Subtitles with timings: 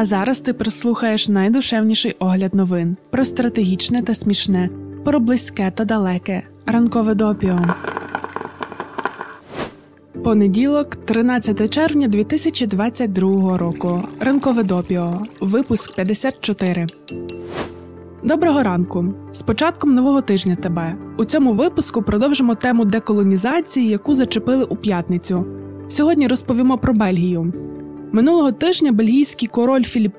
[0.00, 4.70] А зараз ти прослухаєш найдушевніший огляд новин про стратегічне та смішне,
[5.04, 6.42] про близьке та далеке.
[6.66, 7.60] Ранкове допіо.
[10.24, 14.02] Понеділок, 13 червня 2022 року.
[14.20, 15.22] Ранкове допіо.
[15.40, 16.86] Випуск 54.
[18.22, 19.14] Доброго ранку.
[19.32, 20.94] З початком нового тижня тебе.
[21.18, 25.46] У цьому випуску продовжимо тему деколонізації, яку зачепили у п'ятницю.
[25.88, 27.52] Сьогодні розповімо про Бельгію.
[28.12, 30.14] Минулого тижня бельгійський король Філіп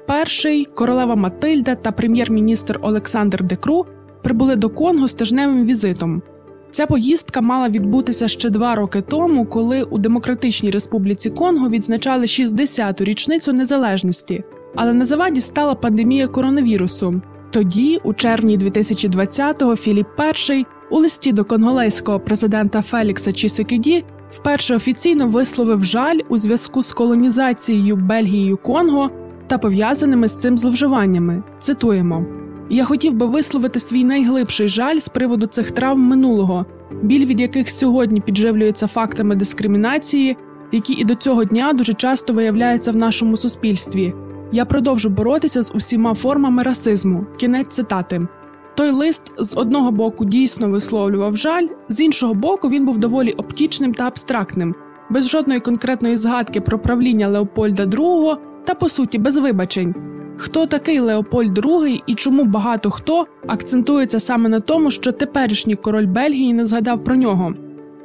[0.46, 3.86] І, королева Матильда та прем'єр-міністр Олександр Декру
[4.24, 6.22] прибули до Конго з тижневим візитом.
[6.70, 13.04] Ця поїздка мала відбутися ще два роки тому, коли у Демократичній Республіці Конго відзначали 60-ту
[13.04, 14.44] річницю незалежності,
[14.76, 17.22] але на заваді стала пандемія коронавірусу.
[17.50, 20.08] Тоді, у червні 2020-го, Філіп
[20.50, 26.92] І у листі до конголезького президента Фелікса Чісекіді вперше офіційно висловив жаль у зв'язку з
[26.92, 29.10] колонізацією Бельгією Конго
[29.48, 31.44] та пов'язаними з цим зловживаннями.
[31.60, 32.26] Цитуємо.
[32.70, 36.66] Я хотів би висловити свій найглибший жаль з приводу цих травм минулого,
[37.02, 40.38] біль від яких сьогодні підживлюється фактами дискримінації,
[40.72, 44.14] які і до цього дня дуже часто виявляються в нашому суспільстві.
[44.52, 47.26] Я продовжу боротися з усіма формами расизму.
[47.38, 48.28] Кінець цитати.
[48.76, 53.94] Той лист з одного боку дійсно висловлював жаль, з іншого боку, він був доволі оптічним
[53.94, 54.76] та абстрактним,
[55.10, 59.96] без жодної конкретної згадки про правління Леопольда II та по суті без вибачень.
[60.38, 66.08] Хто такий Леопольд II і чому багато хто акцентується саме на тому, що теперішній король
[66.08, 67.54] Бельгії не згадав про нього?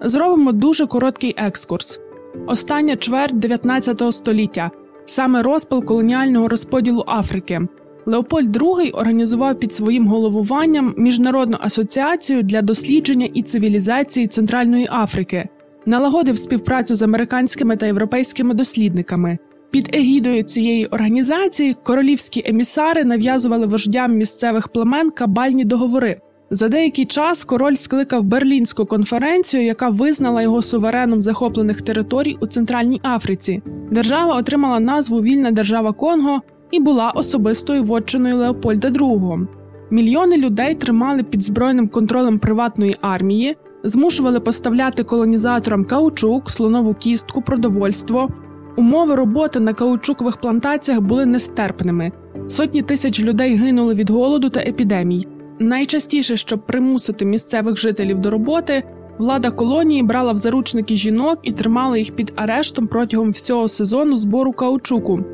[0.03, 2.00] Зробимо дуже короткий екскурс.
[2.47, 4.70] Остання чверть 19 століття,
[5.05, 7.61] саме розпал колоніального розподілу Африки.
[8.08, 15.48] Леопольд II організував під своїм головуванням міжнародну асоціацію для дослідження і цивілізації Центральної Африки,
[15.86, 19.38] налагодив співпрацю з американськими та європейськими дослідниками.
[19.70, 26.20] Під егідою цієї організації королівські емісари нав'язували вождям місцевих племен кабальні договори.
[26.50, 33.00] За деякий час король скликав Берлінську конференцію, яка визнала його сувереном захоплених територій у Центральній
[33.02, 33.62] Африці.
[33.91, 39.47] Держава отримала назву Вільна держава Конго і була особистою вотчиною Леопольда II.
[39.91, 48.28] Мільйони людей тримали під збройним контролем приватної армії, змушували поставляти колонізаторам каучук, слонову кістку, продовольство.
[48.76, 52.12] Умови роботи на каучукових плантаціях були нестерпними.
[52.49, 55.28] Сотні тисяч людей гинули від голоду та епідемій.
[55.59, 58.82] Найчастіше, щоб примусити місцевих жителів до роботи,
[59.19, 64.53] влада колонії брала в заручники жінок і тримала їх під арештом протягом всього сезону збору
[64.53, 65.25] каучуку.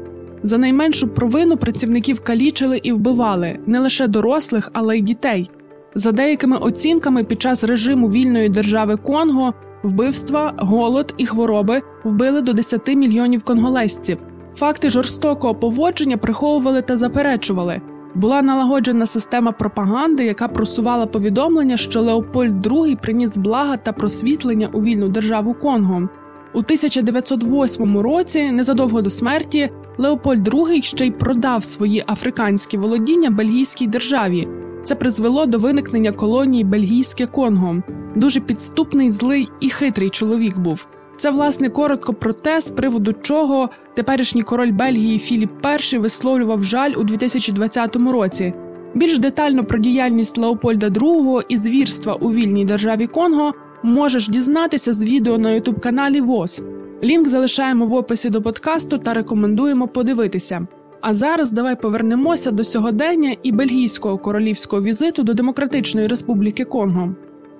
[0.42, 5.50] За найменшу провину працівників калічили і вбивали не лише дорослих, але й дітей.
[5.94, 12.52] За деякими оцінками, під час режиму вільної держави Конго вбивства, голод і хвороби вбили до
[12.52, 14.18] 10 мільйонів конголезців.
[14.56, 17.80] Факти жорстокого поводження приховували та заперечували.
[18.14, 24.82] Була налагоджена система пропаганди, яка просувала повідомлення, що Леопольд II приніс блага та просвітлення у
[24.82, 26.08] вільну державу Конго.
[26.54, 33.86] У 1908 році, незадовго до смерті, Леопольд II ще й продав свої африканські володіння бельгійській
[33.86, 34.48] державі.
[34.84, 37.82] Це призвело до виникнення колонії Бельгійське Конго.
[38.16, 40.86] Дуже підступний, злий і хитрий чоловік був.
[41.16, 45.50] Це, власне, коротко про те, з приводу чого теперішній король Бельгії Філіп
[45.92, 48.54] І висловлював жаль у 2020 році.
[48.94, 53.52] Більш детально про діяльність Леопольда II і звірства у вільній державі Конго
[53.82, 56.62] можеш дізнатися з відео на ютуб каналі ВОЗ.
[57.04, 60.66] Лінк залишаємо в описі до подкасту та рекомендуємо подивитися.
[61.00, 67.14] А зараз давай повернемося до сьогодення і бельгійського королівського візиту до Демократичної Республіки Конго.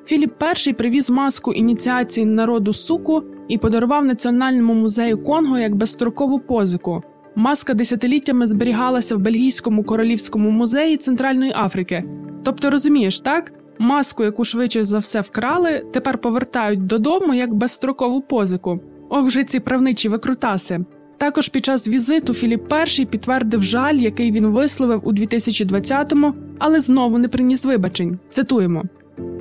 [0.04, 0.32] Філіп
[0.66, 7.02] І привіз маску ініціації народу суку і подарував Національному музею Конго як безстрокову позику.
[7.34, 12.04] Маска десятиліттями зберігалася в Бельгійському королівському музеї Центральної Африки.
[12.44, 13.52] Тобто, розумієш, так?
[13.78, 18.80] Маску, яку швидше за все вкрали, тепер повертають додому як безстрокову позику.
[19.08, 20.80] Ох, вже ці правничі викрутаси.
[21.18, 27.18] Також під час візиту Філіп І підтвердив жаль, який він висловив у 2020-му, але знову
[27.18, 28.18] не приніс вибачень.
[28.28, 28.82] Цитуємо.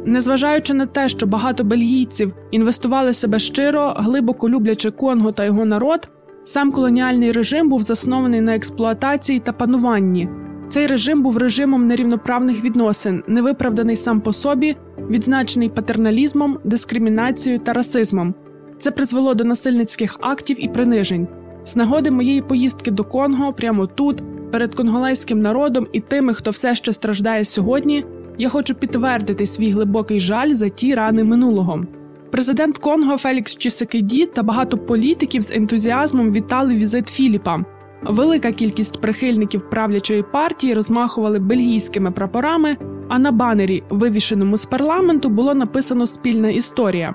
[0.06, 6.10] Незважаючи на те, що багато бельгійців інвестували себе щиро, глибоко люблячи Конго та його народ,
[6.44, 10.30] сам колоніальний режим був заснований на експлуатації та пануванні.
[10.72, 14.76] Цей режим був режимом нерівноправних відносин, невиправданий сам по собі,
[15.10, 18.34] відзначений патерналізмом, дискримінацією та расизмом.
[18.78, 21.28] Це призвело до насильницьких актів і принижень.
[21.64, 26.76] З нагоди моєї поїздки до Конго, прямо тут, перед конголезьким народом і тими, хто все
[26.76, 28.06] ще страждає сьогодні.
[28.38, 31.86] Я хочу підтвердити свій глибокий жаль за ті рани минулого.
[32.30, 37.66] Президент Конго Фелікс Чісекеді та багато політиків з ентузіазмом вітали візит Філіпа.
[38.04, 42.78] Велика кількість прихильників правлячої партії розмахували бельгійськими прапорами,
[43.10, 47.14] а на банері, вивішеному з парламенту, було написано спільна історія.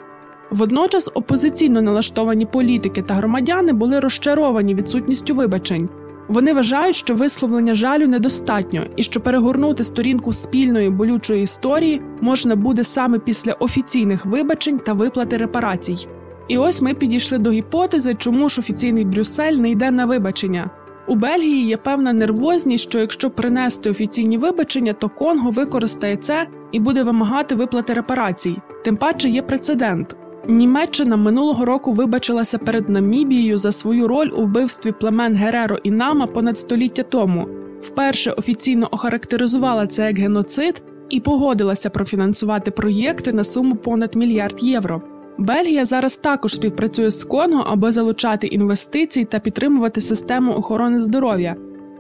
[0.51, 5.89] Водночас опозиційно налаштовані політики та громадяни були розчаровані відсутністю вибачень.
[6.29, 12.85] Вони вважають, що висловлення жалю недостатньо і що перегорнути сторінку спільної болючої історії можна буде
[12.85, 16.09] саме після офіційних вибачень та виплати репарацій.
[16.49, 20.71] І ось ми підійшли до гіпотези, чому ж офіційний Брюссель не йде на вибачення.
[21.09, 26.81] У Бельгії є певна нервозність, що якщо принести офіційні вибачення, то Конго використає це і
[26.81, 28.57] буде вимагати виплати репарацій.
[28.85, 30.17] Тим паче є прецедент.
[30.49, 36.27] Німеччина минулого року вибачилася перед Намібією за свою роль у вбивстві племен Гереро і Нама
[36.27, 37.49] понад століття тому.
[37.81, 45.03] Вперше офіційно охарактеризувала це як геноцид і погодилася профінансувати проєкти на суму понад мільярд євро.
[45.39, 51.57] Бельгія зараз також співпрацює з Конго, аби залучати інвестиції та підтримувати систему охорони здоров'я.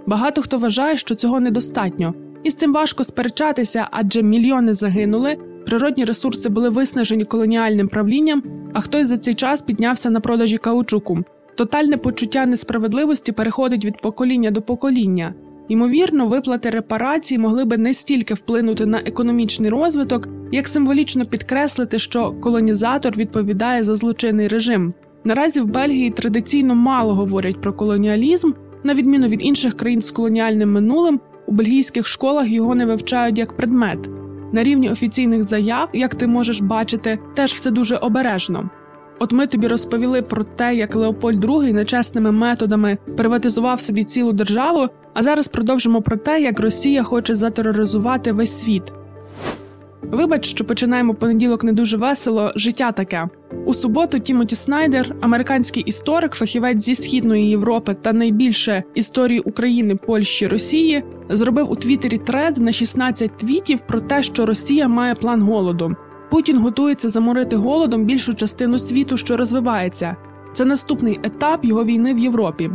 [0.06, 5.37] Багато хто вважає, що цього недостатньо, і з цим важко сперечатися, адже мільйони загинули,
[5.67, 8.43] природні ресурси були виснажені колоніальним правлінням,
[8.73, 11.19] а хтось за цей час піднявся на продажі каучуку.
[11.55, 15.35] Тотальне почуття несправедливості переходить від покоління до покоління.
[15.69, 22.32] Ймовірно, виплати репарацій могли би не стільки вплинути на економічний розвиток, як символічно підкреслити, що
[22.32, 24.94] колонізатор відповідає за злочинний режим.
[25.25, 28.52] Наразі в Бельгії традиційно мало говорять про колоніалізм,
[28.84, 33.56] на відміну від інших країн з колоніальним минулим, у бельгійських школах його не вивчають як
[33.56, 34.10] предмет.
[34.52, 38.70] На рівні офіційних заяв, як ти можеш бачити, теж все дуже обережно.
[39.19, 44.88] От ми тобі розповіли про те, як Леопольд II нечесними методами приватизував собі цілу державу.
[45.14, 48.82] А зараз продовжимо про те, як Росія хоче затероризувати весь світ.
[50.02, 52.52] Вибач, що починаємо понеділок не дуже весело.
[52.56, 53.28] Життя таке
[53.66, 54.19] у суботу.
[54.19, 61.70] Тімоті Снайдер, американський історик, фахівець зі східної Європи та найбільше історії України, Польщі Росії, зробив
[61.70, 65.96] у Твіттері тред на 16 твітів про те, що Росія має план голоду.
[66.31, 70.16] Путін готується заморити голодом більшу частину світу, що розвивається.
[70.52, 72.70] Це наступний етап його війни в Європі.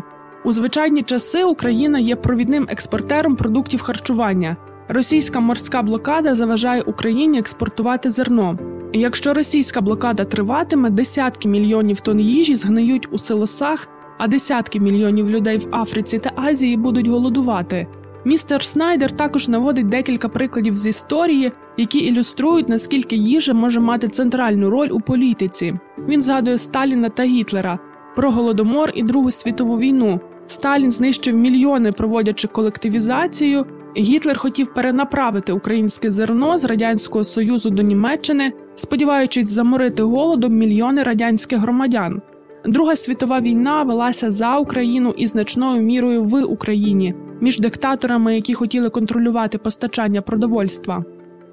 [0.45, 4.57] У звичайні часи Україна є провідним експортером продуктів харчування.
[4.93, 8.57] Російська морська блокада заважає Україні експортувати зерно.
[8.93, 15.57] Якщо російська блокада триватиме, десятки мільйонів тонн їжі згниють у силосах, а десятки мільйонів людей
[15.57, 17.88] в Африці та Азії будуть голодувати.
[18.25, 24.69] Містер Снайдер також наводить декілька прикладів з історії, які ілюструють наскільки їжа може мати центральну
[24.69, 25.73] роль у політиці.
[26.07, 27.79] Він згадує Сталіна та Гітлера
[28.15, 30.19] про голодомор і Другу світову війну.
[30.51, 33.65] Сталін знищив мільйони, проводячи колективізацію.
[33.98, 41.59] Гітлер хотів перенаправити українське зерно з радянського союзу до Німеччини, сподіваючись заморити голодом мільйони радянських
[41.59, 42.21] громадян.
[42.65, 48.89] Друга світова війна велася за Україну і значною мірою в Україні між диктаторами, які хотіли
[48.89, 51.06] контролювати постачання продовольства.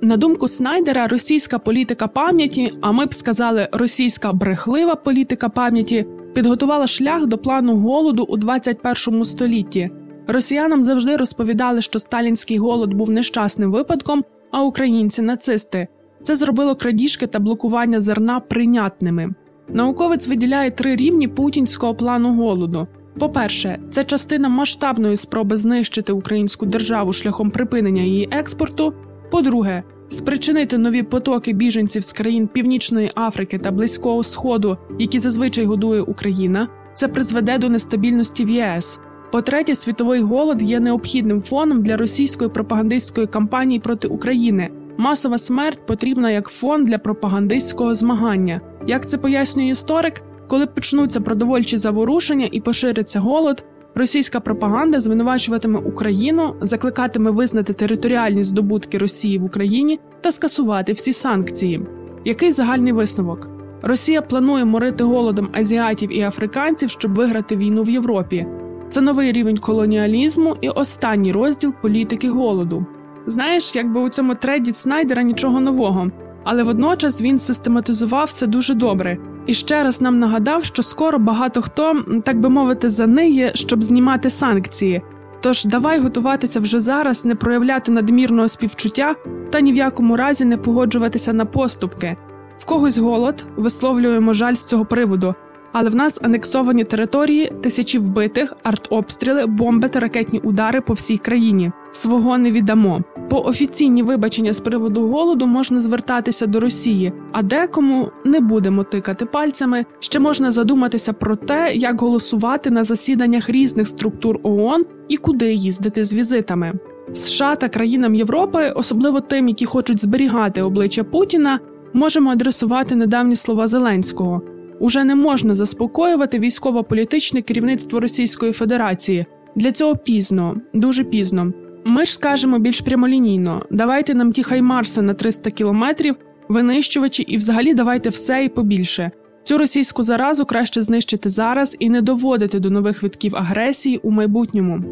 [0.02, 6.06] На думку Снайдера, російська політика пам'яті, а ми б сказали, російська брехлива політика пам'яті
[6.38, 9.90] підготувала шлях до плану голоду у 21 столітті.
[10.26, 15.88] Росіянам завжди розповідали, що сталінський голод був нещасним випадком, а українці нацисти.
[16.22, 19.34] Це зробило крадіжки та блокування зерна прийнятними.
[19.68, 22.86] Науковець виділяє три рівні путінського плану голоду.
[23.18, 28.94] По-перше, це частина масштабної спроби знищити українську державу шляхом припинення її експорту.
[29.30, 36.02] По-друге, спричинити нові потоки біженців з країн Північної Африки та Близького Сходу, які зазвичай годує
[36.02, 36.68] Україна.
[36.94, 39.00] Це призведе до нестабільності в ЄС.
[39.32, 44.70] По-третє, світовий голод є необхідним фоном для російської пропагандистської кампанії проти України.
[44.96, 48.60] Масова смерть потрібна як фон для пропагандистського змагання.
[48.86, 53.64] Як це пояснює історик, коли почнуться продовольчі заворушення і пошириться голод,
[53.98, 61.80] російська пропаганда звинувачуватиме Україну, закликатиме визнати територіальні здобутки Росії в Україні та скасувати всі санкції.
[62.24, 63.48] Який загальний висновок?
[63.82, 68.46] Росія планує морити голодом азіатів і африканців, щоб виграти війну в Європі.
[68.88, 72.86] Це новий рівень колоніалізму і останній розділ політики голоду.
[73.26, 76.10] Знаєш, якби у цьому треді Снайдера нічого нового,
[76.50, 81.62] але водночас він систематизував все дуже добре і ще раз нам нагадав, що скоро багато
[81.62, 85.02] хто, так би мовити, заниє, щоб знімати санкції.
[85.40, 89.14] Тож давай готуватися вже зараз, не проявляти надмірного співчуття
[89.50, 92.16] та ні в якому разі не погоджуватися на поступки.
[92.58, 95.34] В когось голод висловлюємо жаль з цього приводу.
[95.72, 101.72] Але в нас анексовані території, тисячі вбитих, артобстріли, бомби та ракетні удари по всій країні.
[101.92, 103.02] Свого не віддамо.
[103.30, 109.26] По офіційні вибачення з приводу голоду можна звертатися до Росії, а декому не будемо тикати
[109.26, 109.84] пальцями.
[110.00, 116.02] Ще можна задуматися про те, як голосувати на засіданнях різних структур ООН і куди їздити
[116.02, 116.72] з візитами.
[117.12, 121.60] США та країнам Європи, особливо тим, які хочуть зберігати обличчя Путіна,
[121.92, 124.42] можемо адресувати недавні слова Зеленського.
[124.80, 129.26] Уже не можна заспокоювати військово-політичне керівництво Російської Федерації.
[129.56, 131.52] Для цього пізно, дуже пізно.
[131.84, 136.16] Ми ж скажемо більш прямолінійно: давайте нам ті хаймарси на 300 кілометрів,
[136.48, 139.10] винищувачі, і взагалі давайте все і побільше.
[139.42, 144.84] Цю російську заразу краще знищити зараз і не доводити до нових витків агресії у майбутньому.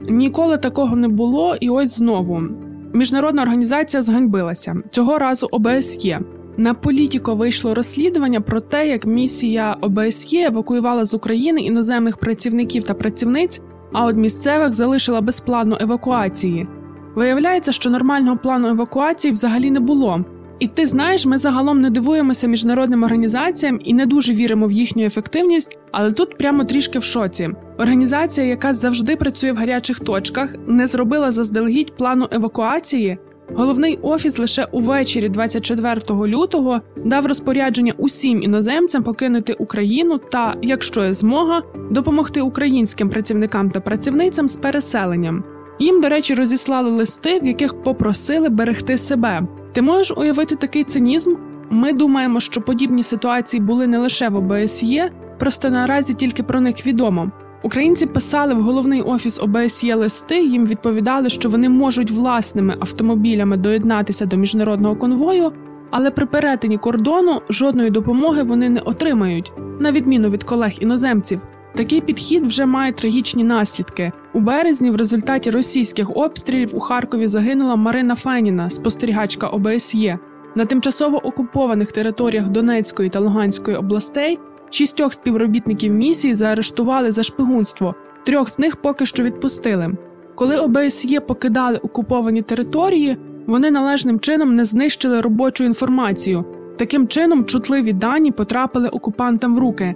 [0.00, 2.42] Ніколи такого не було, і ось знову.
[2.92, 6.20] Міжнародна організація зганьбилася цього разу ОБСЄ.
[6.58, 12.94] На політіко вийшло розслідування про те, як місія ОБСЄ евакуювала з України іноземних працівників та
[12.94, 13.60] працівниць,
[13.92, 16.66] а от місцевих залишила без плану евакуації.
[17.14, 20.24] Виявляється, що нормального плану евакуації взагалі не було.
[20.58, 25.04] І ти знаєш, ми загалом не дивуємося міжнародним організаціям і не дуже віримо в їхню
[25.04, 27.50] ефективність, але тут прямо трішки в шоці.
[27.78, 33.18] Організація, яка завжди працює в гарячих точках, не зробила заздалегідь плану евакуації.
[33.54, 41.12] Головний офіс лише увечері, 24 лютого, дав розпорядження усім іноземцям покинути Україну та, якщо є
[41.12, 45.44] змога, допомогти українським працівникам та працівницям з переселенням.
[45.78, 49.42] Їм, до речі, розіслали листи, в яких попросили берегти себе.
[49.72, 51.34] Ти можеш уявити такий цинізм?
[51.70, 56.86] Ми думаємо, що подібні ситуації були не лише в ОБСЄ, просто наразі тільки про них
[56.86, 57.30] відомо.
[57.66, 60.42] Українці писали в головний офіс ОБСЄ листи.
[60.42, 65.52] Їм відповідали, що вони можуть власними автомобілями доєднатися до міжнародного конвою,
[65.90, 71.42] але при перетині кордону жодної допомоги вони не отримають, на відміну від колег іноземців.
[71.74, 74.12] Такий підхід вже має трагічні наслідки.
[74.32, 80.18] У березні, в результаті російських обстрілів у Харкові загинула Марина Феніна, спостерігачка ОБСЄ.
[80.54, 84.38] На тимчасово окупованих територіях Донецької та Луганської областей
[84.70, 87.94] шістьох співробітників місії заарештували за шпигунство,
[88.24, 89.96] трьох з них поки що відпустили.
[90.34, 96.44] Коли ОБСЄ покидали окуповані території, вони належним чином не знищили робочу інформацію.
[96.76, 99.94] Таким чином, чутливі дані потрапили окупантам в руки.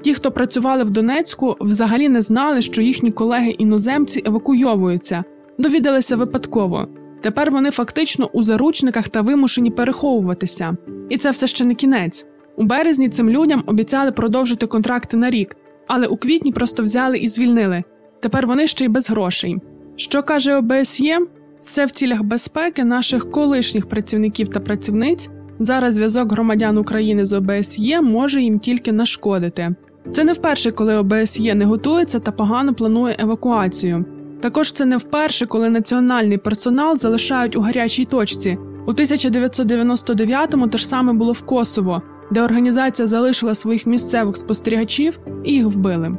[0.00, 5.24] Ті, хто працювали в Донецьку, взагалі не знали, що їхні колеги-іноземці евакуйовуються,
[5.58, 6.88] довідалися випадково.
[7.20, 10.76] Тепер вони фактично у заручниках та вимушені переховуватися.
[11.08, 12.26] І це все ще не кінець.
[12.56, 15.56] У березні цим людям обіцяли продовжити контракти на рік,
[15.86, 17.82] але у квітні просто взяли і звільнили.
[18.20, 19.58] Тепер вони ще й без грошей.
[19.96, 21.18] Що каже ОБСЄ?
[21.62, 25.30] Все в цілях безпеки наших колишніх працівників та працівниць.
[25.58, 29.74] Зараз зв'язок громадян України з ОБСЄ може їм тільки нашкодити.
[30.12, 34.04] Це не вперше, коли ОБСЄ не готується та погано планує евакуацію.
[34.40, 38.58] Також це не вперше, коли національний персонал залишають у гарячій точці.
[38.86, 45.52] У 1999-му те ж саме було в Косово, де організація залишила своїх місцевих спостерігачів і
[45.52, 46.16] їх вбили.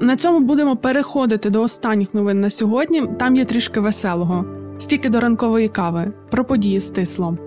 [0.00, 3.08] На цьому будемо переходити до останніх новин на сьогодні.
[3.18, 4.44] Там є трішки веселого,
[4.78, 7.38] стільки до ранкової кави, про події стисло.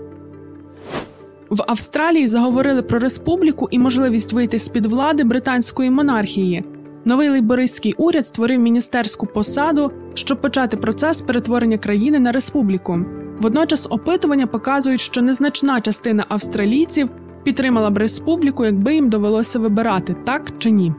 [1.50, 6.64] В Австралії заговорили про республіку і можливість вийти з під влади британської монархії.
[7.06, 13.06] Новий лейбористський уряд створив міністерську посаду, щоб почати процес перетворення країни на республіку.
[13.40, 17.10] Водночас опитування показують, що незначна частина австралійців
[17.44, 20.94] підтримала б республіку, якби їм довелося вибирати так чи ні.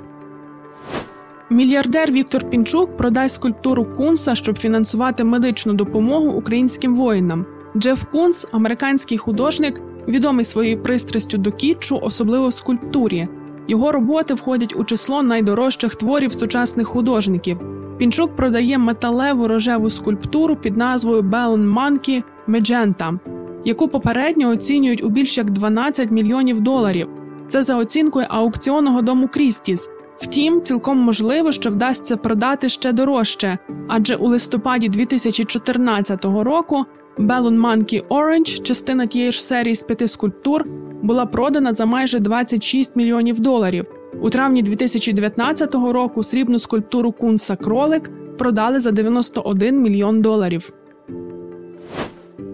[1.50, 7.46] Мільярдер Віктор Пінчук продасть скульптуру Кунса, щоб фінансувати медичну допомогу українським воїнам.
[7.76, 13.28] Джеф Кунс, американський художник, відомий своєю пристрастю до кітчу, особливо в скульптурі.
[13.68, 17.58] Його роботи входять у число найдорожчих творів сучасних художників.
[17.98, 23.18] Пінчук продає металеву рожеву скульптуру під назвою Bellon Monkey Magenta,
[23.64, 27.08] яку попередньо оцінюють у більш як 12 мільйонів доларів.
[27.48, 29.90] Це за оцінкою аукціонного дому Крістіс.
[30.16, 36.84] Втім, цілком можливо, що вдасться продати ще дорожче, адже у листопаді 2014 року
[37.18, 40.64] Bellon Monkey Orange, частина тієї ж серії з п'яти скульптур,
[41.02, 43.86] була продана за майже 26 мільйонів доларів.
[44.20, 50.72] У травні 2019 року срібну скульптуру Кунса Кролик продали за 91 мільйон доларів.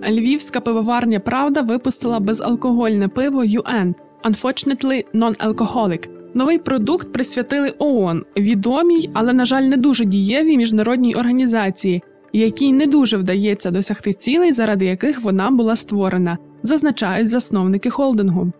[0.08, 6.08] Львівська пивоварня Правда випустила безалкогольне пиво UN Unfortunately Non-Alcoholic.
[6.34, 12.02] Новий продукт присвятили ООН, відомій, але, на жаль, не дуже дієвій міжнародній організації,
[12.32, 18.52] якій не дуже вдається досягти цілей, заради яких вона була створена, зазначають засновники холдингу.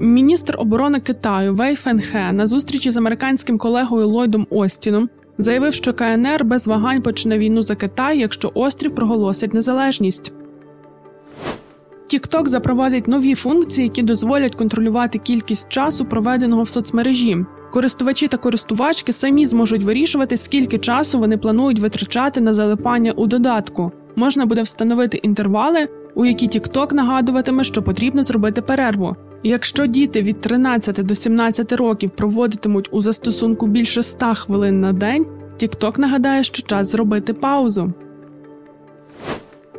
[0.00, 6.44] Міністр оборони Китаю Вей Фенхе на зустрічі з американським колегою Ллойдом Остіном заявив, що КНР
[6.44, 10.32] без вагань почне війну за Китай, якщо острів проголосить незалежність.
[12.12, 17.36] TikTok запровадить нові функції, які дозволять контролювати кількість часу, проведеного в соцмережі.
[17.72, 23.92] Користувачі та користувачки самі зможуть вирішувати, скільки часу вони планують витрачати на залипання у додатку.
[24.16, 29.16] Можна буде встановити інтервали, у які TikTok нагадуватиме, що потрібно зробити перерву.
[29.42, 35.26] Якщо діти від 13 до 17 років проводитимуть у застосунку більше 100 хвилин на день,
[35.62, 37.92] TikTok нагадає, що час зробити паузу.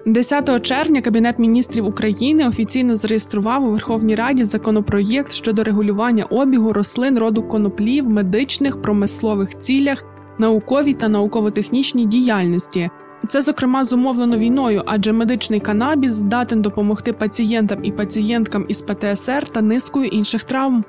[0.06, 7.20] 10 червня Кабінет міністрів України офіційно зареєстрував у Верховній Раді законопроєкт щодо регулювання обігу рослин
[7.20, 10.04] роду коноплі в медичних промислових цілях,
[10.38, 12.90] науковій та науково-технічній діяльності.
[13.28, 19.62] Це зокрема зумовлено війною, адже медичний канабіс здатен допомогти пацієнтам і пацієнткам із ПТСР та
[19.62, 20.84] низкою інших травм.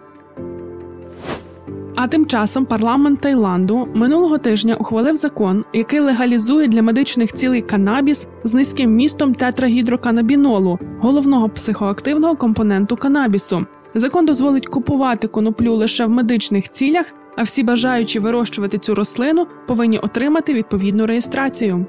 [1.96, 8.28] А тим часом парламент Таїланду минулого тижня ухвалив закон, який легалізує для медичних цілей канабіс
[8.44, 13.66] з низьким містом тетрагідроканабінолу, головного психоактивного компоненту канабісу.
[13.94, 17.06] Закон дозволить купувати коноплю лише в медичних цілях,
[17.36, 21.86] а всі бажаючі вирощувати цю рослину повинні отримати відповідну реєстрацію.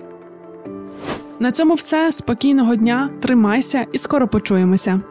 [1.42, 2.12] На цьому все.
[2.12, 5.02] Спокійного дня, тримайся і скоро почуємося.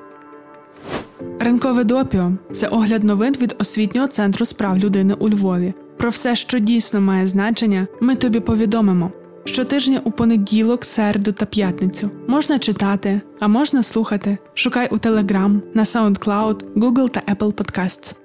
[1.41, 5.75] Ринкове допіо це огляд новин від освітнього центру справ людини у Львові.
[5.97, 9.13] Про все, що дійсно має значення, ми тобі повідомимо.
[9.45, 14.39] Щотижня у понеділок, середу та п'ятницю можна читати, а можна слухати.
[14.55, 18.17] Шукай у Telegram, на SoundCloud, Google та Apple Podcasts.